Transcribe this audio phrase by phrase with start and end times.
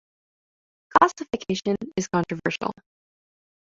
[0.89, 2.73] Classification is controversial.